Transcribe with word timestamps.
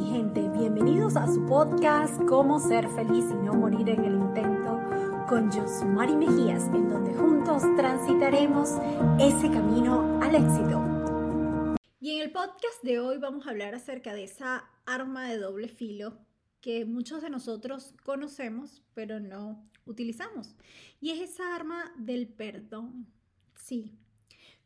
mi 0.00 0.08
gente, 0.08 0.48
bienvenidos 0.48 1.14
a 1.16 1.26
su 1.26 1.44
podcast 1.44 2.22
Cómo 2.26 2.58
ser 2.58 2.88
feliz 2.88 3.26
y 3.30 3.34
no 3.34 3.52
morir 3.52 3.86
en 3.90 4.02
el 4.02 4.14
intento 4.14 4.80
con 5.28 5.52
Josmari 5.52 6.16
Mejías, 6.16 6.64
en 6.68 6.88
donde 6.88 7.12
juntos 7.12 7.62
transitaremos 7.76 8.70
ese 9.18 9.50
camino 9.50 10.18
al 10.22 10.36
éxito. 10.36 11.76
Y 12.00 12.12
en 12.12 12.22
el 12.22 12.32
podcast 12.32 12.82
de 12.82 12.98
hoy 12.98 13.18
vamos 13.18 13.46
a 13.46 13.50
hablar 13.50 13.74
acerca 13.74 14.14
de 14.14 14.24
esa 14.24 14.70
arma 14.86 15.28
de 15.28 15.36
doble 15.36 15.68
filo 15.68 16.16
que 16.62 16.86
muchos 16.86 17.20
de 17.20 17.28
nosotros 17.28 17.94
conocemos 18.02 18.82
pero 18.94 19.20
no 19.20 19.68
utilizamos. 19.84 20.56
Y 20.98 21.10
es 21.10 21.20
esa 21.20 21.54
arma 21.54 21.92
del 21.98 22.26
perdón. 22.26 23.06
Sí, 23.54 23.98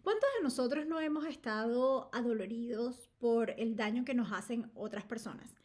¿Cuántos 0.05 0.29
de 0.37 0.43
nosotros 0.43 0.87
no 0.87 1.01
hemos 1.01 1.25
estado 1.25 2.11
adoloridos 2.13 3.09
por 3.19 3.49
el 3.59 3.75
daño 3.75 4.05
que 4.05 4.13
nos 4.13 4.33
hacen 4.33 4.71
otras 4.75 5.07
personas? 5.07 5.57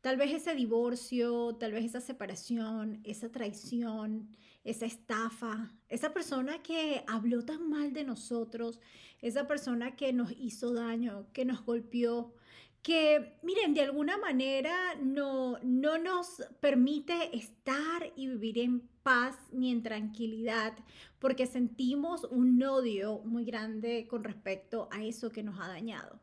Tal 0.00 0.16
vez 0.16 0.32
ese 0.32 0.56
divorcio, 0.56 1.54
tal 1.60 1.70
vez 1.70 1.84
esa 1.84 2.00
separación, 2.00 3.00
esa 3.04 3.30
traición, 3.30 4.30
esa 4.64 4.84
estafa, 4.84 5.70
esa 5.88 6.12
persona 6.12 6.60
que 6.60 7.04
habló 7.06 7.44
tan 7.44 7.70
mal 7.70 7.92
de 7.92 8.02
nosotros, 8.02 8.80
esa 9.22 9.46
persona 9.46 9.94
que 9.94 10.12
nos 10.12 10.32
hizo 10.32 10.74
daño, 10.74 11.28
que 11.32 11.44
nos 11.44 11.64
golpeó, 11.64 12.34
que, 12.84 13.38
miren, 13.42 13.72
de 13.72 13.80
alguna 13.80 14.18
manera 14.18 14.94
no, 15.00 15.58
no 15.62 15.96
nos 15.96 16.42
permite 16.60 17.34
estar 17.34 18.12
y 18.14 18.28
vivir 18.28 18.58
en 18.58 18.86
paz 19.02 19.36
ni 19.52 19.72
en 19.72 19.82
tranquilidad, 19.82 20.74
porque 21.18 21.46
sentimos 21.46 22.24
un 22.24 22.62
odio 22.62 23.20
muy 23.24 23.46
grande 23.46 24.06
con 24.06 24.22
respecto 24.22 24.88
a 24.92 25.02
eso 25.02 25.30
que 25.30 25.42
nos 25.42 25.58
ha 25.58 25.68
dañado. 25.68 26.20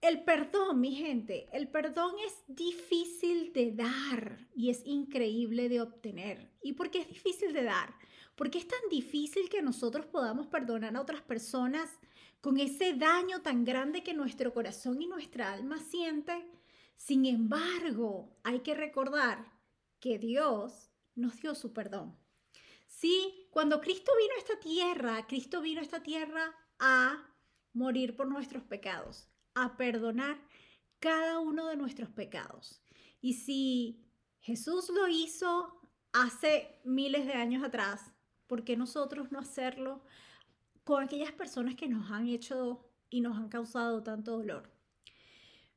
El 0.00 0.24
perdón, 0.24 0.80
mi 0.80 0.94
gente, 0.94 1.46
el 1.52 1.68
perdón 1.68 2.14
es 2.26 2.42
difícil 2.48 3.52
de 3.52 3.72
dar 3.72 4.48
y 4.56 4.70
es 4.70 4.80
increíble 4.86 5.68
de 5.68 5.82
obtener. 5.82 6.50
¿Y 6.62 6.72
por 6.72 6.90
qué 6.90 7.00
es 7.00 7.08
difícil 7.08 7.52
de 7.52 7.64
dar? 7.64 7.94
Porque 8.40 8.56
es 8.56 8.66
tan 8.66 8.80
difícil 8.88 9.50
que 9.50 9.60
nosotros 9.60 10.06
podamos 10.06 10.46
perdonar 10.46 10.96
a 10.96 11.02
otras 11.02 11.20
personas 11.20 11.90
con 12.40 12.58
ese 12.58 12.94
daño 12.94 13.42
tan 13.42 13.66
grande 13.66 14.02
que 14.02 14.14
nuestro 14.14 14.54
corazón 14.54 15.02
y 15.02 15.06
nuestra 15.06 15.52
alma 15.52 15.76
siente. 15.78 16.48
Sin 16.96 17.26
embargo, 17.26 18.34
hay 18.42 18.60
que 18.60 18.74
recordar 18.74 19.44
que 20.00 20.18
Dios 20.18 20.90
nos 21.14 21.38
dio 21.42 21.54
su 21.54 21.74
perdón. 21.74 22.16
Sí, 22.86 23.46
cuando 23.50 23.78
Cristo 23.78 24.10
vino 24.18 24.32
a 24.34 24.38
esta 24.38 24.58
tierra, 24.58 25.26
Cristo 25.26 25.60
vino 25.60 25.80
a 25.80 25.84
esta 25.84 26.02
tierra 26.02 26.56
a 26.78 27.22
morir 27.74 28.16
por 28.16 28.26
nuestros 28.26 28.62
pecados, 28.62 29.28
a 29.52 29.76
perdonar 29.76 30.40
cada 30.98 31.40
uno 31.40 31.66
de 31.66 31.76
nuestros 31.76 32.08
pecados. 32.08 32.82
Y 33.20 33.34
si 33.34 34.10
Jesús 34.38 34.88
lo 34.88 35.08
hizo 35.08 35.78
hace 36.14 36.80
miles 36.84 37.26
de 37.26 37.34
años 37.34 37.62
atrás, 37.62 38.14
¿por 38.50 38.64
qué 38.64 38.76
nosotros 38.76 39.30
no 39.30 39.38
hacerlo 39.38 40.02
con 40.82 41.04
aquellas 41.04 41.30
personas 41.30 41.76
que 41.76 41.86
nos 41.86 42.10
han 42.10 42.26
hecho 42.26 42.84
y 43.10 43.20
nos 43.20 43.36
han 43.36 43.48
causado 43.48 44.02
tanto 44.02 44.38
dolor. 44.38 44.68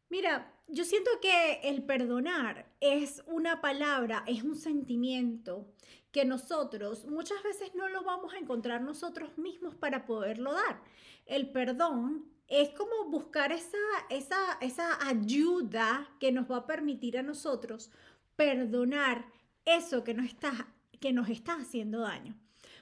Mira, 0.09 0.51
yo 0.67 0.83
siento 0.83 1.11
que 1.21 1.59
el 1.63 1.83
perdonar 1.83 2.65
es 2.79 3.21
una 3.27 3.61
palabra, 3.61 4.23
es 4.25 4.41
un 4.41 4.55
sentimiento 4.55 5.67
que 6.11 6.25
nosotros 6.25 7.05
muchas 7.05 7.43
veces 7.43 7.75
no 7.75 7.89
lo 7.89 8.03
vamos 8.03 8.33
a 8.33 8.39
encontrar 8.39 8.81
nosotros 8.81 9.37
mismos 9.37 9.75
para 9.75 10.07
poderlo 10.07 10.53
dar. 10.53 10.81
El 11.27 11.51
perdón 11.51 12.25
es 12.47 12.69
como 12.69 13.05
buscar 13.11 13.51
esa, 13.51 13.77
esa, 14.09 14.57
esa 14.61 15.07
ayuda 15.07 16.09
que 16.19 16.31
nos 16.31 16.49
va 16.49 16.57
a 16.57 16.67
permitir 16.67 17.19
a 17.19 17.23
nosotros 17.23 17.91
perdonar 18.35 19.25
eso 19.63 20.03
que 20.03 20.15
nos 20.15 20.25
está, 20.25 20.73
que 20.99 21.13
nos 21.13 21.29
está 21.29 21.53
haciendo 21.53 21.99
daño. 21.99 22.35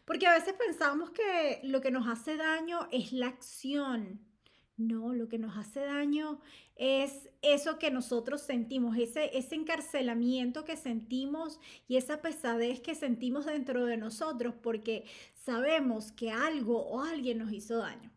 Porque 0.05 0.27
a 0.27 0.33
veces 0.33 0.53
pensamos 0.53 1.11
que 1.11 1.61
lo 1.63 1.81
que 1.81 1.91
nos 1.91 2.07
hace 2.07 2.37
daño 2.37 2.87
es 2.91 3.13
la 3.13 3.27
acción. 3.27 4.19
No, 4.77 5.13
lo 5.13 5.27
que 5.27 5.37
nos 5.37 5.57
hace 5.57 5.81
daño 5.81 6.39
es 6.75 7.29
eso 7.43 7.77
que 7.77 7.91
nosotros 7.91 8.41
sentimos, 8.41 8.97
ese, 8.97 9.37
ese 9.37 9.53
encarcelamiento 9.53 10.65
que 10.65 10.75
sentimos 10.75 11.59
y 11.87 11.97
esa 11.97 12.21
pesadez 12.21 12.79
que 12.79 12.95
sentimos 12.95 13.45
dentro 13.45 13.85
de 13.85 13.97
nosotros 13.97 14.55
porque 14.59 15.05
sabemos 15.35 16.11
que 16.11 16.31
algo 16.31 16.81
o 16.87 17.03
alguien 17.03 17.37
nos 17.37 17.51
hizo 17.51 17.77
daño. 17.77 18.11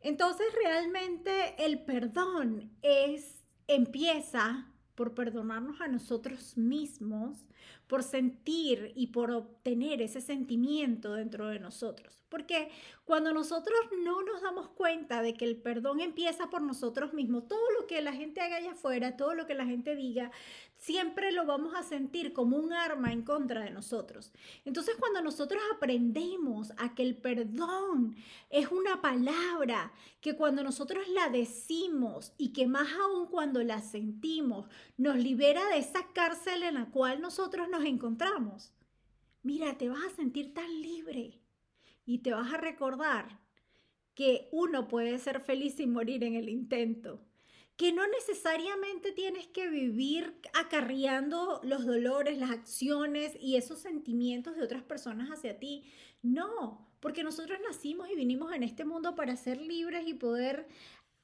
Entonces 0.00 0.46
realmente 0.62 1.56
el 1.58 1.80
perdón 1.80 2.70
es, 2.82 3.44
empieza 3.66 4.72
por 4.94 5.14
perdonarnos 5.14 5.80
a 5.80 5.88
nosotros 5.88 6.56
mismos, 6.56 7.46
por 7.86 8.02
sentir 8.02 8.92
y 8.94 9.08
por 9.08 9.30
obtener 9.30 10.02
ese 10.02 10.20
sentimiento 10.20 11.12
dentro 11.14 11.48
de 11.48 11.58
nosotros. 11.58 12.24
Porque 12.28 12.70
cuando 13.04 13.32
nosotros 13.32 13.78
no 14.02 14.22
nos 14.22 14.42
damos 14.42 14.68
cuenta 14.70 15.22
de 15.22 15.34
que 15.34 15.44
el 15.44 15.56
perdón 15.56 16.00
empieza 16.00 16.50
por 16.50 16.60
nosotros 16.60 17.12
mismos, 17.12 17.46
todo 17.46 17.70
lo 17.78 17.86
que 17.86 18.02
la 18.02 18.12
gente 18.12 18.40
haga 18.40 18.56
allá 18.56 18.72
afuera, 18.72 19.16
todo 19.16 19.34
lo 19.34 19.46
que 19.46 19.54
la 19.54 19.64
gente 19.64 19.94
diga, 19.94 20.32
siempre 20.76 21.30
lo 21.30 21.46
vamos 21.46 21.74
a 21.74 21.84
sentir 21.84 22.32
como 22.32 22.56
un 22.56 22.72
arma 22.72 23.12
en 23.12 23.22
contra 23.22 23.62
de 23.62 23.70
nosotros. 23.70 24.32
Entonces 24.64 24.96
cuando 24.98 25.22
nosotros 25.22 25.62
aprendemos 25.74 26.72
a 26.78 26.94
que 26.94 27.02
el 27.02 27.16
perdón 27.16 28.16
es 28.50 28.72
una 28.72 29.00
palabra 29.00 29.92
que 30.20 30.34
cuando 30.34 30.64
nosotros 30.64 31.06
la 31.08 31.28
decimos 31.28 32.32
y 32.36 32.52
que 32.52 32.66
más 32.66 32.88
aún 33.00 33.26
cuando 33.28 33.62
la 33.62 33.80
sentimos, 33.80 34.66
nos 34.96 35.16
libera 35.16 35.64
de 35.68 35.78
esa 35.78 36.08
cárcel 36.12 36.64
en 36.64 36.74
la 36.74 36.86
cual 36.86 37.20
nosotros 37.20 37.68
nos 37.68 37.75
encontramos. 37.84 38.72
Mira, 39.42 39.78
te 39.78 39.88
vas 39.88 40.04
a 40.04 40.16
sentir 40.16 40.54
tan 40.54 40.82
libre 40.82 41.40
y 42.04 42.18
te 42.18 42.32
vas 42.32 42.52
a 42.52 42.56
recordar 42.56 43.40
que 44.14 44.48
uno 44.50 44.88
puede 44.88 45.18
ser 45.18 45.40
feliz 45.40 45.78
y 45.78 45.86
morir 45.86 46.24
en 46.24 46.34
el 46.34 46.48
intento, 46.48 47.20
que 47.76 47.92
no 47.92 48.06
necesariamente 48.08 49.12
tienes 49.12 49.46
que 49.46 49.68
vivir 49.68 50.40
acarreando 50.54 51.60
los 51.62 51.84
dolores, 51.84 52.38
las 52.38 52.50
acciones 52.50 53.36
y 53.38 53.56
esos 53.56 53.78
sentimientos 53.78 54.56
de 54.56 54.62
otras 54.62 54.82
personas 54.82 55.28
hacia 55.30 55.58
ti. 55.58 55.84
No, 56.22 56.88
porque 57.00 57.22
nosotros 57.22 57.58
nacimos 57.64 58.08
y 58.10 58.16
vinimos 58.16 58.52
en 58.54 58.62
este 58.62 58.84
mundo 58.84 59.14
para 59.14 59.36
ser 59.36 59.60
libres 59.60 60.08
y 60.08 60.14
poder 60.14 60.66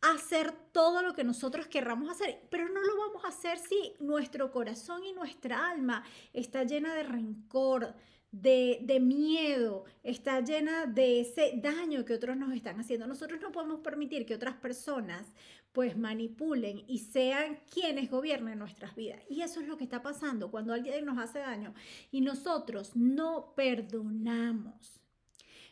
hacer 0.03 0.53
todo 0.73 1.01
lo 1.03 1.15
que 1.15 1.25
nosotros 1.25 1.69
querramos 1.69 2.11
hacer, 2.11 2.41
pero 2.51 2.69
no 2.69 2.83
lo 2.83 2.97
vamos 2.97 3.25
a 3.25 3.29
hacer 3.29 3.59
si 3.59 3.95
nuestro 4.01 4.51
corazón 4.51 5.05
y 5.05 5.13
nuestra 5.13 5.71
alma 5.71 6.05
está 6.33 6.65
llena 6.65 6.95
de 6.95 7.05
rencor, 7.05 7.95
de, 8.33 8.99
miedo, 9.01 9.85
está 10.03 10.41
llena 10.41 10.87
de 10.87 11.21
ese 11.21 11.53
daño 11.57 12.05
que 12.05 12.15
otros 12.15 12.37
nos 12.37 12.53
están 12.55 12.81
haciendo. 12.81 13.07
Nosotros 13.07 13.41
no 13.41 13.53
podemos 13.53 13.81
permitir 13.81 14.27
que 14.27 14.35
otras 14.35 14.57
personas 14.57 15.27
pues 15.73 15.97
manipulen 15.97 16.83
y 16.87 16.99
sean 16.99 17.61
quienes 17.71 18.11
gobiernen 18.11 18.59
nuestras 18.59 18.97
vidas. 18.97 19.23
Y 19.29 19.43
eso 19.43 19.61
es 19.61 19.69
lo 19.69 19.77
que 19.77 19.85
está 19.85 20.03
pasando 20.03 20.51
cuando 20.51 20.73
alguien 20.73 21.05
nos 21.05 21.19
hace 21.19 21.39
daño 21.39 21.75
y 22.11 22.23
nosotros 22.23 22.97
no 22.97 23.53
perdonamos. 23.55 25.01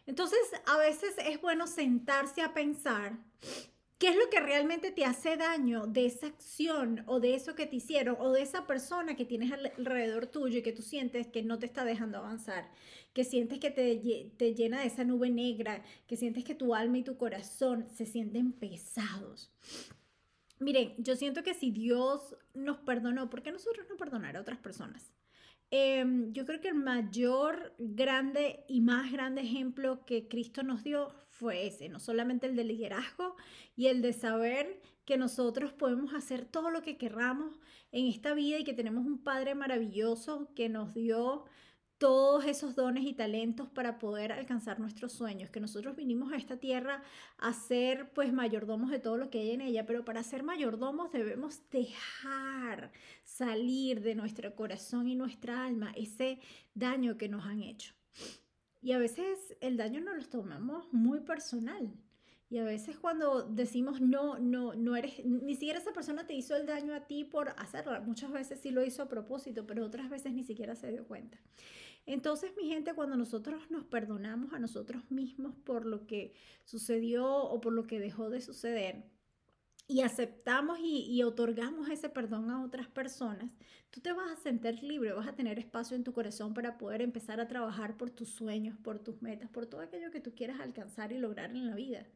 Entonces, 0.07 0.41
a 0.67 0.77
veces 0.79 1.15
es 1.25 1.41
bueno 1.41 1.67
sentarse 1.67 2.43
a 2.43 2.55
pensar 2.55 3.19
¿Qué 4.01 4.09
es 4.09 4.17
lo 4.17 4.31
que 4.31 4.41
realmente 4.41 4.93
te 4.93 5.05
hace 5.05 5.37
daño 5.37 5.87
de 5.87 6.07
esa 6.07 6.27
acción 6.29 7.05
o 7.05 7.21
de 7.21 7.35
eso 7.35 7.55
que 7.55 7.67
te 7.67 7.77
hicieron 7.77 8.17
o 8.19 8.33
de 8.33 8.41
esa 8.41 8.67
persona 8.67 9.15
que 9.15 9.27
tienes 9.27 9.53
alrededor 9.53 10.27
tuyo 10.27 10.61
y 10.61 10.63
que 10.63 10.73
tú 10.73 10.81
sientes 10.81 11.27
que 11.27 11.43
no 11.43 11.59
te 11.59 11.67
está 11.67 11.85
dejando 11.85 12.17
avanzar? 12.17 12.71
Que 13.13 13.25
sientes 13.25 13.59
que 13.59 13.71
te, 13.71 14.33
te 14.39 14.55
llena 14.55 14.81
de 14.81 14.87
esa 14.87 15.05
nube 15.05 15.29
negra, 15.29 15.85
que 16.07 16.17
sientes 16.17 16.45
que 16.45 16.55
tu 16.55 16.75
alma 16.75 16.97
y 16.97 17.03
tu 17.03 17.19
corazón 17.19 17.89
se 17.95 18.07
sienten 18.07 18.53
pesados. 18.53 19.53
Miren, 20.61 20.95
yo 20.97 21.15
siento 21.15 21.43
que 21.43 21.53
si 21.53 21.71
Dios 21.71 22.39
nos 22.55 22.79
perdonó, 22.79 23.29
¿por 23.29 23.43
qué 23.43 23.53
nosotros 23.53 23.87
no 23.91 23.99
perdonar 23.99 24.35
a 24.35 24.41
otras 24.41 24.61
personas? 24.61 25.13
Em, 25.71 26.33
yo 26.33 26.47
creo 26.47 26.63
que 26.63 26.69
el 26.69 26.75
mayor, 26.75 27.75
grande 27.79 28.65
y 28.67 28.81
más 28.81 29.13
grande 29.13 29.43
ejemplo 29.43 30.07
que 30.07 30.27
Cristo 30.27 30.63
nos 30.63 30.85
dio 30.85 31.13
fue 31.41 31.67
ese, 31.67 31.89
no 31.89 31.99
solamente 31.99 32.47
el 32.47 32.55
de 32.55 32.65
liderazgo 32.65 33.35
y 33.75 33.87
el 33.87 34.03
de 34.03 34.13
saber 34.13 34.79
que 35.07 35.17
nosotros 35.17 35.73
podemos 35.73 36.13
hacer 36.13 36.45
todo 36.45 36.71
lo 36.71 36.83
que 36.83 36.99
querramos 36.99 37.59
en 37.93 38.07
esta 38.07 38.35
vida 38.35 38.59
y 38.59 38.65
que 38.65 38.75
tenemos 38.75 39.07
un 39.07 39.25
Padre 39.25 39.55
maravilloso 39.55 40.53
que 40.55 40.69
nos 40.69 40.93
dio 40.93 41.47
todos 41.97 42.45
esos 42.45 42.77
dones 42.77 43.05
y 43.05 43.15
talentos 43.15 43.71
para 43.71 43.99
poder 43.99 44.33
alcanzar 44.33 44.81
nuestros 44.81 45.13
sueños, 45.13 45.49
que 45.49 45.61
nosotros 45.61 45.97
vinimos 45.97 46.31
a 46.31 46.37
esta 46.37 46.59
tierra 46.59 47.03
a 47.39 47.55
ser 47.55 48.13
pues 48.13 48.35
mayordomos 48.35 48.91
de 48.91 48.99
todo 48.99 49.17
lo 49.17 49.31
que 49.31 49.41
hay 49.41 49.53
en 49.53 49.63
ella, 49.63 49.87
pero 49.87 50.05
para 50.05 50.23
ser 50.23 50.43
mayordomos 50.43 51.11
debemos 51.11 51.69
dejar 51.71 52.93
salir 53.25 54.03
de 54.03 54.15
nuestro 54.15 54.55
corazón 54.55 55.09
y 55.09 55.15
nuestra 55.15 55.65
alma 55.65 55.93
ese 55.97 56.39
daño 56.75 57.17
que 57.17 57.31
nos 57.31 57.47
han 57.47 57.63
hecho. 57.63 58.00
Y 58.83 58.93
a 58.93 58.99
veces 58.99 59.57
el 59.61 59.77
daño 59.77 60.01
no 60.01 60.15
lo 60.15 60.25
tomamos 60.27 60.93
muy 60.93 61.21
personal. 61.21 61.93
Y 62.49 62.59
a 62.59 62.65
veces 62.65 62.99
cuando 62.99 63.45
decimos 63.45 64.01
no, 64.01 64.39
no, 64.39 64.75
no 64.75 64.97
eres, 64.97 65.25
ni 65.25 65.55
siquiera 65.55 65.79
esa 65.79 65.93
persona 65.93 66.27
te 66.27 66.35
hizo 66.35 66.57
el 66.57 66.67
daño 66.67 66.95
a 66.95 67.07
ti 67.07 67.25
por 67.25 67.51
hacerlo. 67.51 68.01
Muchas 68.03 68.33
veces 68.33 68.59
sí 68.61 68.73
lo 68.73 68.85
hizo 68.85 69.03
a 69.03 69.09
propósito, 69.09 69.67
pero 69.67 69.87
otras 69.87 70.11
veces 70.11 70.33
ni 70.33 70.43
siquiera 70.43 70.75
se 70.75 70.91
dio 70.91 71.07
cuenta. 71.07 71.39
Entonces, 72.07 72.51
mi 72.57 72.69
gente, 72.69 72.95
cuando 72.95 73.17
nosotros 73.17 73.71
nos 73.71 73.85
perdonamos 73.85 74.53
a 74.53 74.59
nosotros 74.59 75.09
mismos 75.11 75.55
por 75.65 75.87
lo 75.87 76.09
que 76.09 76.33
sucedió 76.65 77.25
o 77.27 77.61
por 77.61 77.73
lo 77.73 77.87
que 77.87 78.01
dejó 78.01 78.31
de 78.31 78.41
suceder, 78.41 79.05
y 79.91 80.03
aceptamos 80.03 80.79
y, 80.81 81.21
otorgamos 81.25 81.89
ese 81.89 82.09
perdón 82.09 82.49
a 82.53 82.63
otras 82.63 82.87
personas, 82.87 83.51
tú 83.91 84.01
te 84.01 84.13
vas 84.13 84.31
a 84.31 84.37
sentir 84.37 84.85
libre, 84.85 85.13
vas 85.13 85.27
a 85.27 85.35
tener 85.35 85.59
espacio 85.59 85.97
en 85.97 86.05
tu 86.05 86.13
corazón 86.13 86.55
para 86.55 86.79
poder 86.79 87.03
empezar 87.03 87.41
a 87.41 87.49
trabajar 87.49 87.97
por 87.97 88.09
tus 88.09 88.29
sueños, 88.29 88.79
por 88.85 89.01
tus 89.01 89.21
metas, 89.21 89.51
por 89.51 89.67
todo 89.67 89.81
aquello 89.81 90.13
que 90.13 90.21
tú 90.21 90.33
quieras 90.33 90.61
alcanzar 90.61 91.11
y 91.11 91.19
lograr 91.19 91.51
en 91.51 91.67
la 91.67 91.75
vida. 91.75 92.07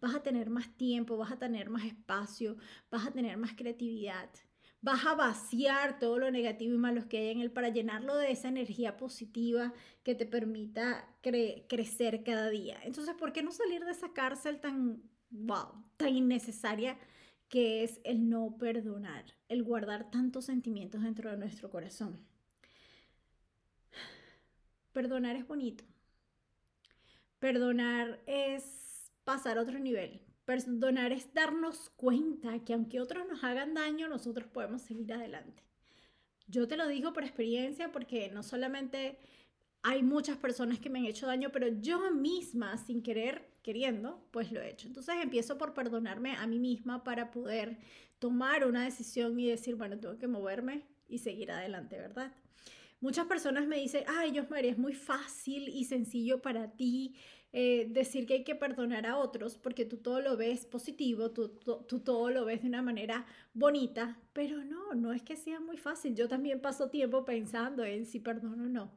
Vas 0.00 0.14
a 0.14 0.22
tener 0.22 0.50
más 0.50 0.76
tiempo, 0.76 1.16
vas 1.16 1.32
a 1.32 1.38
tener 1.38 1.68
más 1.68 1.84
espacio, 1.84 2.58
vas 2.92 3.04
a 3.04 3.10
tener 3.10 3.36
más 3.38 3.54
creatividad. 3.54 4.30
Vas 4.80 5.04
a 5.04 5.16
vaciar 5.16 5.98
todo 5.98 6.20
lo 6.20 6.30
negativo 6.30 6.74
y 6.74 6.78
malo 6.78 7.08
que 7.08 7.18
hay 7.18 7.30
en 7.30 7.40
él 7.40 7.50
para 7.50 7.70
llenarlo 7.70 8.14
de 8.14 8.30
esa 8.30 8.46
energía 8.46 8.96
positiva 8.96 9.72
que 10.04 10.14
te 10.14 10.26
permita 10.26 11.12
crecer 11.22 12.22
cada 12.22 12.50
día. 12.50 12.78
Entonces, 12.84 13.16
¿por 13.16 13.32
qué 13.32 13.42
no 13.42 13.50
salir 13.50 13.84
de 13.84 13.90
esa 13.90 14.12
cárcel 14.12 14.60
tan, 14.60 15.02
wow, 15.30 15.82
tan 15.96 16.14
innecesaria? 16.14 16.96
Que 17.48 17.84
es 17.84 18.00
el 18.04 18.28
no 18.28 18.56
perdonar, 18.58 19.24
el 19.48 19.62
guardar 19.62 20.10
tantos 20.10 20.46
sentimientos 20.46 21.02
dentro 21.02 21.30
de 21.30 21.36
nuestro 21.36 21.70
corazón. 21.70 22.18
Perdonar 24.92 25.36
es 25.36 25.46
bonito. 25.46 25.84
Perdonar 27.38 28.20
es 28.26 29.12
pasar 29.24 29.58
a 29.58 29.62
otro 29.62 29.78
nivel. 29.78 30.20
Perdonar 30.44 31.12
es 31.12 31.32
darnos 31.34 31.90
cuenta 31.90 32.64
que 32.64 32.72
aunque 32.72 33.00
otros 33.00 33.28
nos 33.28 33.44
hagan 33.44 33.74
daño, 33.74 34.08
nosotros 34.08 34.48
podemos 34.48 34.82
seguir 34.82 35.12
adelante. 35.12 35.62
Yo 36.48 36.68
te 36.68 36.76
lo 36.76 36.86
digo 36.86 37.12
por 37.12 37.24
experiencia 37.24 37.90
porque 37.92 38.30
no 38.30 38.42
solamente 38.42 39.18
hay 39.82 40.02
muchas 40.02 40.36
personas 40.36 40.78
que 40.78 40.88
me 40.88 41.00
han 41.00 41.06
hecho 41.06 41.26
daño, 41.26 41.50
pero 41.52 41.68
yo 41.68 42.10
misma, 42.10 42.78
sin 42.78 43.02
querer, 43.02 43.48
queriendo, 43.66 44.24
pues 44.30 44.52
lo 44.52 44.60
he 44.60 44.70
hecho. 44.70 44.86
Entonces 44.86 45.16
empiezo 45.20 45.58
por 45.58 45.74
perdonarme 45.74 46.36
a 46.36 46.46
mí 46.46 46.60
misma 46.60 47.02
para 47.02 47.32
poder 47.32 47.78
tomar 48.20 48.64
una 48.64 48.84
decisión 48.84 49.38
y 49.40 49.48
decir, 49.48 49.74
bueno, 49.74 49.98
tengo 49.98 50.18
que 50.18 50.28
moverme 50.28 50.84
y 51.08 51.18
seguir 51.18 51.50
adelante, 51.50 51.98
¿verdad? 51.98 52.32
Muchas 53.00 53.26
personas 53.26 53.66
me 53.66 53.78
dicen, 53.78 54.04
ay, 54.06 54.30
Dios 54.30 54.48
María, 54.48 54.70
es 54.70 54.78
muy 54.78 54.94
fácil 54.94 55.68
y 55.68 55.84
sencillo 55.84 56.40
para 56.40 56.76
ti 56.76 57.16
eh, 57.52 57.86
decir 57.88 58.26
que 58.26 58.34
hay 58.34 58.44
que 58.44 58.54
perdonar 58.54 59.06
a 59.06 59.16
otros 59.16 59.56
porque 59.56 59.84
tú 59.84 59.96
todo 59.98 60.20
lo 60.20 60.36
ves 60.36 60.66
positivo, 60.66 61.30
tú, 61.30 61.48
tú, 61.48 62.00
todo 62.00 62.30
lo 62.30 62.44
ves 62.44 62.62
de 62.62 62.68
una 62.68 62.82
manera 62.82 63.24
bonita, 63.54 64.18
pero 64.32 64.62
no, 64.64 64.94
no 64.94 65.12
es 65.12 65.22
que 65.22 65.36
sea 65.36 65.60
muy 65.60 65.78
fácil. 65.78 66.14
Yo 66.14 66.28
también 66.28 66.60
paso 66.60 66.90
tiempo 66.90 67.24
pensando 67.24 67.84
en 67.84 68.04
si 68.04 68.20
perdono 68.20 68.64
o 68.64 68.68
no. 68.68 68.92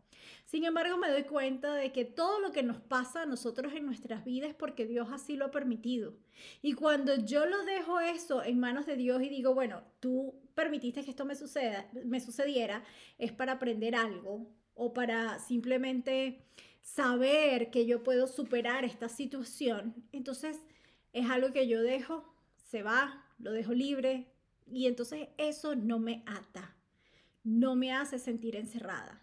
Sin 0.46 0.66
embargo, 0.66 0.98
me 0.98 1.10
doy 1.10 1.24
cuenta 1.24 1.74
de 1.75 1.92
que 1.92 2.06
todo 2.06 2.40
lo 2.40 2.51
que 2.51 2.63
nos 2.63 2.78
pasa 2.78 3.22
a 3.22 3.25
nosotros 3.25 3.74
en 3.74 3.86
nuestras 3.86 4.25
vidas 4.25 4.50
es 4.50 4.56
porque 4.56 4.86
Dios 4.86 5.07
así 5.12 5.36
lo 5.36 5.46
ha 5.46 5.51
permitido. 5.51 6.16
Y 6.62 6.74
cuando 6.74 7.16
yo 7.16 7.46
lo 7.46 7.63
dejo 7.63 8.00
eso 8.00 8.44
en 8.44 8.60
manos 8.60 8.86
de 8.86 8.96
Dios 8.96 9.22
y 9.22 9.30
digo, 9.30 9.54
bueno, 9.54 9.84
tú 10.00 10.36
permitiste 10.56 11.04
que 11.04 11.12
esto 11.12 11.25
me, 11.25 11.36
suceda, 11.36 11.90
me 12.04 12.19
sucediera, 12.19 12.84
es 13.18 13.31
para 13.31 13.54
aprender 13.54 13.96
algo 13.96 14.48
o 14.79 14.93
para 14.93 15.39
simplemente 15.39 16.41
saber 16.81 17.69
que 17.69 17.85
yo 17.85 18.01
puedo 18.01 18.27
superar 18.27 18.85
esta 18.85 19.09
situación, 19.09 19.93
entonces 20.13 20.57
es 21.11 21.29
algo 21.29 21.51
que 21.51 21.67
yo 21.67 21.83
dejo, 21.83 22.23
se 22.71 22.81
va, 22.81 23.25
lo 23.39 23.51
dejo 23.51 23.73
libre 23.73 24.31
y 24.71 24.87
entonces 24.87 25.27
eso 25.37 25.75
no 25.75 25.99
me 25.99 26.23
ata, 26.25 26.75
no 27.43 27.75
me 27.75 27.91
hace 27.91 28.19
sentir 28.19 28.55
encerrada. 28.55 29.21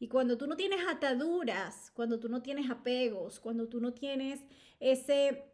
Y 0.00 0.08
cuando 0.08 0.36
tú 0.36 0.48
no 0.48 0.56
tienes 0.56 0.80
ataduras, 0.88 1.92
cuando 1.94 2.18
tú 2.18 2.28
no 2.28 2.42
tienes 2.42 2.68
apegos, 2.68 3.38
cuando 3.38 3.68
tú 3.68 3.80
no 3.80 3.92
tienes 3.92 4.40
ese, 4.80 5.44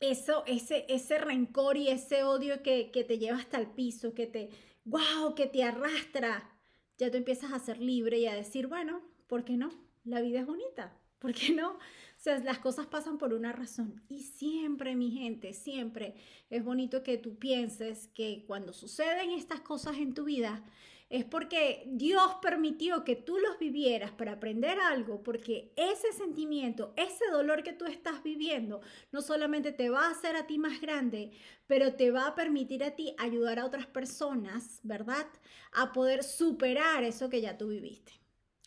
eso, 0.00 0.42
ese, 0.46 0.84
ese 0.88 1.18
rencor 1.18 1.78
y 1.78 1.88
ese 1.88 2.22
odio 2.22 2.62
que, 2.62 2.90
que 2.90 3.04
te 3.04 3.18
lleva 3.18 3.38
hasta 3.38 3.58
el 3.58 3.68
piso, 3.68 4.14
que 4.14 4.26
te, 4.26 4.50
wow, 4.84 5.34
que 5.34 5.46
te 5.46 5.62
arrastra, 5.62 6.57
ya 6.98 7.10
tú 7.10 7.16
empiezas 7.16 7.52
a 7.52 7.58
ser 7.58 7.78
libre 7.78 8.18
y 8.18 8.26
a 8.26 8.34
decir, 8.34 8.66
bueno, 8.66 9.00
¿por 9.26 9.44
qué 9.44 9.56
no? 9.56 9.70
la 10.08 10.20
vida 10.20 10.40
es 10.40 10.46
bonita. 10.46 10.92
¿Por 11.18 11.34
qué 11.34 11.52
no? 11.52 11.72
O 11.72 12.20
sea, 12.20 12.38
las 12.38 12.58
cosas 12.58 12.86
pasan 12.86 13.18
por 13.18 13.32
una 13.32 13.52
razón. 13.52 14.02
Y 14.08 14.22
siempre, 14.22 14.96
mi 14.96 15.10
gente, 15.10 15.52
siempre 15.52 16.14
es 16.50 16.64
bonito 16.64 17.02
que 17.02 17.18
tú 17.18 17.36
pienses 17.38 18.08
que 18.08 18.44
cuando 18.46 18.72
suceden 18.72 19.30
estas 19.30 19.60
cosas 19.60 19.96
en 19.98 20.14
tu 20.14 20.24
vida, 20.24 20.64
es 21.10 21.24
porque 21.24 21.84
Dios 21.86 22.36
permitió 22.42 23.02
que 23.02 23.16
tú 23.16 23.38
los 23.38 23.58
vivieras 23.58 24.10
para 24.10 24.32
aprender 24.32 24.78
algo, 24.78 25.22
porque 25.22 25.72
ese 25.76 26.12
sentimiento, 26.12 26.92
ese 26.96 27.26
dolor 27.30 27.62
que 27.62 27.72
tú 27.72 27.86
estás 27.86 28.22
viviendo, 28.22 28.82
no 29.10 29.22
solamente 29.22 29.72
te 29.72 29.88
va 29.88 30.06
a 30.06 30.10
hacer 30.10 30.36
a 30.36 30.46
ti 30.46 30.58
más 30.58 30.80
grande, 30.80 31.32
pero 31.66 31.94
te 31.94 32.10
va 32.10 32.26
a 32.26 32.34
permitir 32.34 32.84
a 32.84 32.94
ti 32.94 33.14
ayudar 33.18 33.58
a 33.58 33.64
otras 33.64 33.86
personas, 33.86 34.80
¿verdad? 34.82 35.26
A 35.72 35.92
poder 35.92 36.22
superar 36.22 37.04
eso 37.04 37.30
que 37.30 37.40
ya 37.40 37.56
tú 37.56 37.68
viviste. 37.68 38.12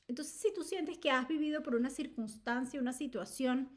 Entonces, 0.08 0.34
si 0.34 0.54
tú 0.54 0.64
sientes 0.64 0.98
que 0.98 1.12
has 1.12 1.28
vivido 1.28 1.62
por 1.62 1.76
una 1.76 1.90
circunstancia, 1.90 2.82
una 2.82 2.94
situación 2.94 3.70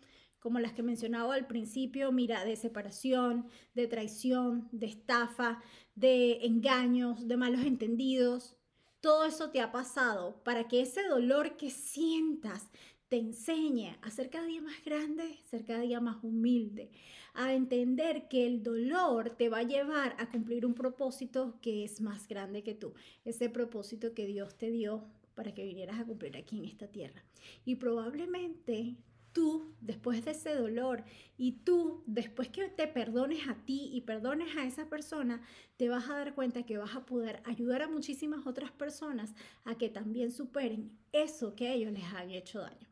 como 0.44 0.60
las 0.60 0.74
que 0.74 0.82
mencionaba 0.82 1.36
al 1.36 1.46
principio, 1.46 2.12
mira, 2.12 2.44
de 2.44 2.56
separación, 2.56 3.46
de 3.72 3.86
traición, 3.86 4.68
de 4.72 4.84
estafa, 4.84 5.62
de 5.94 6.44
engaños, 6.44 7.26
de 7.26 7.38
malos 7.38 7.62
entendidos, 7.64 8.54
todo 9.00 9.24
eso 9.24 9.48
te 9.48 9.62
ha 9.62 9.72
pasado 9.72 10.44
para 10.44 10.68
que 10.68 10.82
ese 10.82 11.02
dolor 11.08 11.56
que 11.56 11.70
sientas 11.70 12.68
te 13.08 13.16
enseñe 13.16 13.96
a 14.02 14.10
ser 14.10 14.28
cada 14.28 14.44
día 14.44 14.60
más 14.60 14.84
grande, 14.84 15.38
ser 15.46 15.64
cada 15.64 15.80
día 15.80 15.98
más 16.02 16.22
humilde, 16.22 16.90
a 17.32 17.54
entender 17.54 18.28
que 18.28 18.46
el 18.46 18.62
dolor 18.62 19.30
te 19.30 19.48
va 19.48 19.60
a 19.60 19.62
llevar 19.62 20.14
a 20.18 20.30
cumplir 20.30 20.66
un 20.66 20.74
propósito 20.74 21.58
que 21.62 21.84
es 21.84 22.02
más 22.02 22.28
grande 22.28 22.62
que 22.62 22.74
tú, 22.74 22.92
ese 23.24 23.48
propósito 23.48 24.12
que 24.12 24.26
Dios 24.26 24.58
te 24.58 24.70
dio 24.70 25.06
para 25.34 25.54
que 25.54 25.64
vinieras 25.64 25.98
a 25.98 26.04
cumplir 26.04 26.36
aquí 26.36 26.58
en 26.58 26.66
esta 26.66 26.86
tierra. 26.86 27.24
Y 27.64 27.76
probablemente 27.76 28.98
tú, 29.34 29.74
después 29.82 30.24
de 30.24 30.30
ese 30.30 30.54
dolor, 30.54 31.04
y 31.36 31.52
tú, 31.64 32.02
después 32.06 32.48
que 32.48 32.68
te 32.68 32.86
perdones 32.86 33.46
a 33.48 33.56
ti 33.66 33.90
y 33.92 34.00
perdones 34.00 34.56
a 34.56 34.64
esa 34.64 34.88
persona, 34.88 35.42
te 35.76 35.90
vas 35.90 36.08
a 36.08 36.14
dar 36.14 36.34
cuenta 36.34 36.62
que 36.62 36.78
vas 36.78 36.94
a 36.94 37.04
poder 37.04 37.42
ayudar 37.44 37.82
a 37.82 37.88
muchísimas 37.88 38.46
otras 38.46 38.70
personas 38.70 39.34
a 39.64 39.76
que 39.76 39.90
también 39.90 40.32
superen 40.32 40.96
eso 41.12 41.54
que 41.54 41.74
ellos 41.74 41.92
les 41.92 42.04
han 42.04 42.30
hecho 42.30 42.60
daño. 42.60 42.88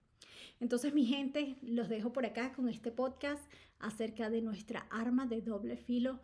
Entonces, 0.61 0.93
mi 0.93 1.07
gente, 1.07 1.57
los 1.63 1.89
dejo 1.89 2.13
por 2.13 2.27
acá 2.27 2.53
con 2.53 2.69
este 2.69 2.91
podcast 2.93 3.43
acerca 3.79 4.29
de 4.29 4.43
nuestra 4.43 4.87
arma 4.91 5.27
de 5.27 5.41
doble 5.41 5.77
filo, 5.77 6.21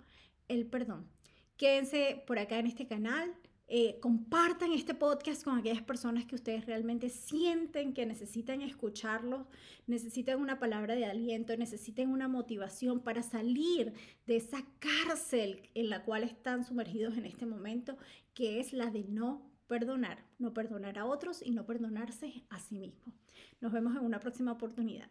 el 0.48 0.66
perdón. 0.66 1.08
Quédense 1.56 2.22
por 2.26 2.38
acá 2.38 2.58
en 2.58 2.66
este 2.66 2.86
canal. 2.86 3.34
Eh, 3.70 3.98
compartan 4.00 4.72
este 4.72 4.94
podcast 4.94 5.44
con 5.44 5.58
aquellas 5.58 5.82
personas 5.82 6.24
que 6.24 6.34
ustedes 6.34 6.64
realmente 6.64 7.10
sienten 7.10 7.92
que 7.92 8.06
necesitan 8.06 8.62
escucharlo, 8.62 9.46
necesitan 9.86 10.40
una 10.40 10.58
palabra 10.58 10.94
de 10.94 11.04
aliento, 11.04 11.54
necesitan 11.54 12.08
una 12.08 12.28
motivación 12.28 13.00
para 13.00 13.22
salir 13.22 13.92
de 14.26 14.36
esa 14.36 14.64
cárcel 14.78 15.68
en 15.74 15.90
la 15.90 16.02
cual 16.02 16.22
están 16.24 16.64
sumergidos 16.64 17.18
en 17.18 17.26
este 17.26 17.44
momento, 17.44 17.98
que 18.32 18.58
es 18.58 18.72
la 18.72 18.90
de 18.90 19.04
no 19.04 19.42
perdonar, 19.66 20.24
no 20.38 20.54
perdonar 20.54 20.98
a 20.98 21.04
otros 21.04 21.42
y 21.44 21.50
no 21.50 21.66
perdonarse 21.66 22.44
a 22.48 22.58
sí 22.60 22.78
mismo. 22.78 23.12
Nos 23.60 23.70
vemos 23.70 23.94
en 23.94 24.02
una 24.02 24.18
próxima 24.18 24.52
oportunidad. 24.52 25.10